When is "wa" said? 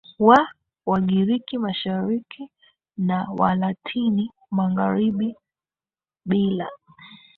0.27-0.39